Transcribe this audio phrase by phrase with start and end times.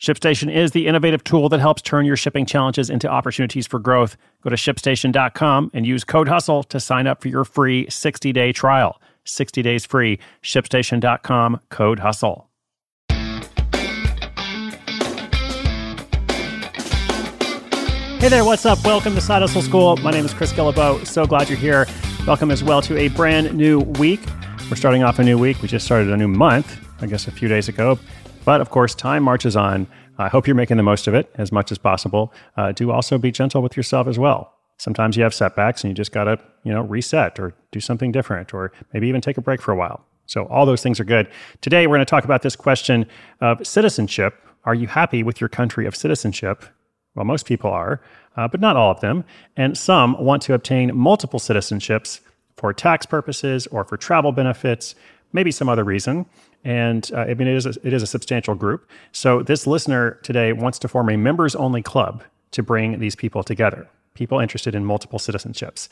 [0.00, 4.18] ShipStation is the innovative tool that helps turn your shipping challenges into opportunities for growth.
[4.42, 8.52] Go to shipstation.com and use code HUSTLE to sign up for your free 60 day
[8.52, 9.00] trial.
[9.24, 10.18] 60 days free.
[10.42, 12.46] ShipStation.com, code HUSTLE.
[18.18, 18.84] Hey there, what's up?
[18.84, 19.96] Welcome to Side Hustle School.
[19.98, 21.06] My name is Chris Guillebeau.
[21.06, 21.86] So glad you're here.
[22.26, 24.20] Welcome as well to a brand new week.
[24.68, 25.62] We're starting off a new week.
[25.62, 27.98] We just started a new month, I guess a few days ago.
[28.46, 29.88] But of course, time marches on.
[30.18, 32.32] I hope you're making the most of it as much as possible.
[32.56, 34.54] Uh, do also be gentle with yourself as well.
[34.78, 38.12] Sometimes you have setbacks and you just got to, you know, reset or do something
[38.12, 40.06] different or maybe even take a break for a while.
[40.26, 41.28] So all those things are good.
[41.60, 43.06] Today we're going to talk about this question
[43.40, 44.40] of citizenship.
[44.64, 46.64] Are you happy with your country of citizenship?
[47.16, 48.00] Well, most people are,
[48.36, 49.24] uh, but not all of them.
[49.56, 52.20] And some want to obtain multiple citizenships
[52.56, 54.94] for tax purposes or for travel benefits,
[55.32, 56.26] maybe some other reason.
[56.66, 58.90] And uh, I mean, it is, a, it is a substantial group.
[59.12, 63.44] So this listener today wants to form a members only club to bring these people
[63.44, 65.88] together, people interested in multiple citizenships.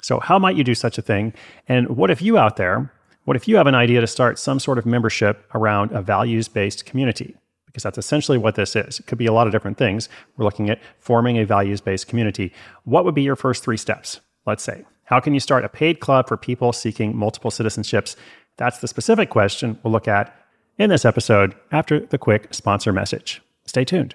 [0.00, 1.32] So, how might you do such a thing?
[1.68, 2.92] And what if you out there,
[3.24, 6.48] what if you have an idea to start some sort of membership around a values
[6.48, 7.36] based community?
[7.66, 9.00] because that's essentially what this is.
[9.00, 10.08] It could be a lot of different things.
[10.36, 12.52] We're looking at forming a values based community.
[12.84, 14.20] What would be your first three steps?
[14.46, 14.84] Let's say.
[15.06, 18.14] How can you start a paid club for people seeking multiple citizenships?
[18.56, 20.34] That's the specific question we'll look at
[20.78, 23.42] in this episode after the quick sponsor message.
[23.66, 24.14] Stay tuned.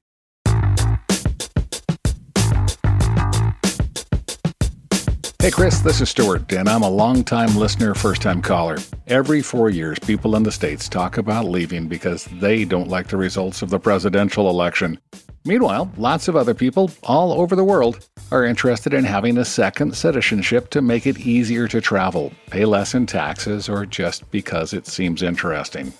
[5.41, 8.77] Hey, Chris, this is Stuart, and I'm a long-time listener, first time caller.
[9.07, 13.17] Every four years, people in the States talk about leaving because they don't like the
[13.17, 14.99] results of the presidential election.
[15.43, 19.95] Meanwhile, lots of other people all over the world are interested in having a second
[19.95, 24.85] citizenship to make it easier to travel, pay less in taxes, or just because it
[24.85, 25.91] seems interesting.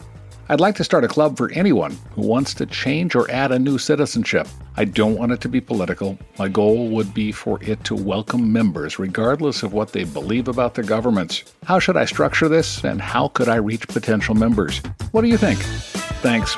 [0.51, 3.57] I'd like to start a club for anyone who wants to change or add a
[3.57, 4.49] new citizenship.
[4.75, 6.19] I don't want it to be political.
[6.37, 10.73] My goal would be for it to welcome members regardless of what they believe about
[10.73, 11.45] their governments.
[11.63, 14.79] How should I structure this and how could I reach potential members?
[15.11, 15.57] What do you think?
[16.19, 16.51] Thanks.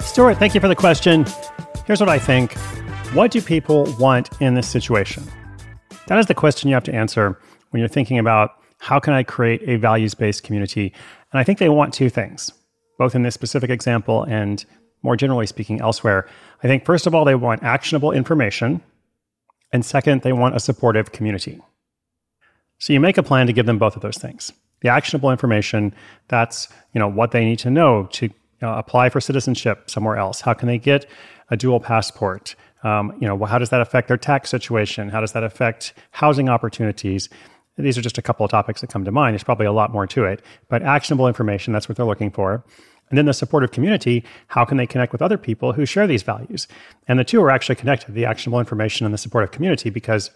[0.00, 1.24] Stuart, thank you for the question.
[1.86, 2.54] Here's what I think
[3.14, 5.22] What do people want in this situation?
[6.08, 7.38] That is the question you have to answer
[7.70, 10.92] when you're thinking about how can I create a values based community?
[11.32, 12.52] And I think they want two things,
[12.98, 14.64] both in this specific example and
[15.02, 16.28] more generally speaking elsewhere.
[16.62, 18.80] I think, first of all, they want actionable information.
[19.72, 21.60] And second, they want a supportive community.
[22.78, 24.52] So you make a plan to give them both of those things.
[24.82, 25.92] The actionable information,
[26.28, 28.30] that's you know what they need to know to
[28.62, 30.40] apply for citizenship somewhere else.
[30.40, 31.06] How can they get
[31.50, 32.54] a dual passport?
[32.84, 35.08] Um, you know, how does that affect their tax situation?
[35.08, 37.28] How does that affect housing opportunities?
[37.78, 39.34] These are just a couple of topics that come to mind.
[39.34, 42.64] There's probably a lot more to it, but actionable information, that's what they're looking for.
[43.08, 46.22] And then the supportive community, how can they connect with other people who share these
[46.22, 46.66] values?
[47.06, 50.30] And the two are actually connected the actionable information and the supportive community, because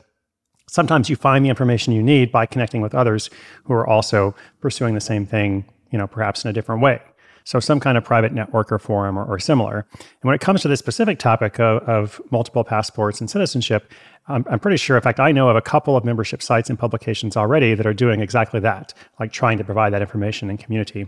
[0.69, 3.29] sometimes you find the information you need by connecting with others
[3.65, 7.01] who are also pursuing the same thing, you know, perhaps in a different way.
[7.45, 9.87] So some kind of private network or forum or, or similar.
[9.93, 13.93] And when it comes to this specific topic of, of multiple passports and citizenship,
[14.29, 16.79] I'm, I'm, pretty sure, in fact, I know of a couple of membership sites and
[16.79, 21.07] publications already that are doing exactly that, like trying to provide that information in community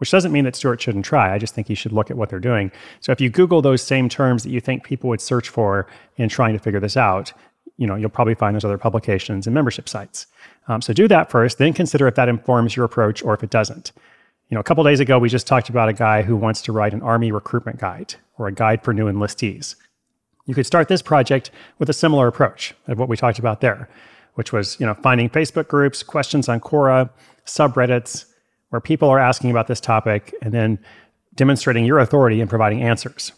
[0.00, 1.34] which doesn't mean that Stuart shouldn't try.
[1.34, 2.72] I just think he should look at what they're doing.
[3.00, 5.86] So if you Google those same terms that you think people would search for
[6.16, 7.34] in trying to figure this out,
[7.76, 10.26] you know, you'll probably find those other publications and membership sites.
[10.68, 13.50] Um, so do that first, then consider if that informs your approach or if it
[13.50, 13.92] doesn't.
[14.50, 16.72] You know, a couple days ago, we just talked about a guy who wants to
[16.72, 19.76] write an Army recruitment guide or a guide for new enlistees.
[20.46, 23.88] You could start this project with a similar approach of what we talked about there,
[24.34, 27.10] which was, you know, finding Facebook groups, questions on Quora,
[27.46, 28.24] subreddits,
[28.70, 30.80] where people are asking about this topic and then
[31.36, 33.30] demonstrating your authority and providing answers.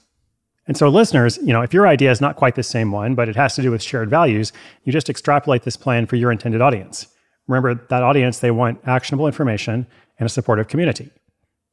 [0.67, 3.29] And so, listeners, you know, if your idea is not quite the same one, but
[3.29, 4.51] it has to do with shared values,
[4.85, 7.07] you just extrapolate this plan for your intended audience.
[7.53, 9.87] Remember, that audience, they want actionable information
[10.19, 11.11] and a supportive community.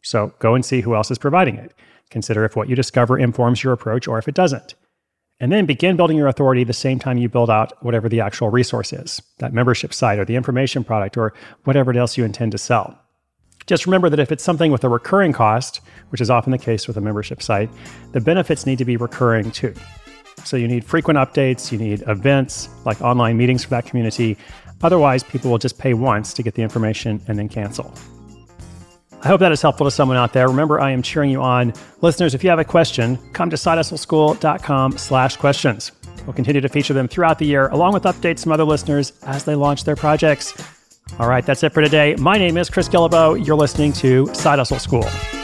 [0.02, 1.74] So go and see who else is providing it.
[2.10, 4.76] Consider if what you discover informs your approach or if it doesn't.
[5.40, 8.50] And then begin building your authority the same time you build out whatever the actual
[8.50, 11.34] resource is that membership site or the information product or
[11.64, 13.00] whatever else you intend to sell.
[13.66, 15.80] Just remember that if it's something with a recurring cost,
[16.10, 17.70] which is often the case with a membership site,
[18.12, 19.74] the benefits need to be recurring too.
[20.44, 24.38] So you need frequent updates, you need events like online meetings for that community.
[24.82, 27.94] Otherwise, people will just pay once to get the information and then cancel.
[29.22, 30.48] I hope that is helpful to someone out there.
[30.48, 31.74] Remember, I am cheering you on.
[32.02, 35.92] Listeners, if you have a question, come to sidehustleschool.com slash questions.
[36.26, 39.44] We'll continue to feature them throughout the year, along with updates from other listeners as
[39.44, 40.54] they launch their projects.
[41.18, 42.16] All right, that's it for today.
[42.16, 43.46] My name is Chris Guillebeau.
[43.46, 45.39] You're listening to Side Hustle School.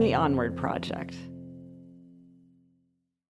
[0.00, 1.14] The Onward Project.